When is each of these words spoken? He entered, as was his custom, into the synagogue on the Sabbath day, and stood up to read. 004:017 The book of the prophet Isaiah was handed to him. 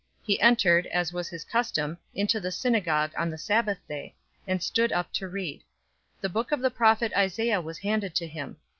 He 0.23 0.41
entered, 0.41 0.87
as 0.87 1.13
was 1.13 1.29
his 1.29 1.43
custom, 1.43 1.99
into 2.15 2.39
the 2.39 2.51
synagogue 2.51 3.11
on 3.19 3.29
the 3.29 3.37
Sabbath 3.37 3.77
day, 3.87 4.15
and 4.47 4.63
stood 4.63 4.91
up 4.91 5.13
to 5.13 5.27
read. 5.27 5.59
004:017 6.21 6.21
The 6.21 6.29
book 6.29 6.51
of 6.51 6.61
the 6.61 6.71
prophet 6.71 7.13
Isaiah 7.15 7.61
was 7.61 7.77
handed 7.77 8.15
to 8.15 8.25
him. 8.25 8.57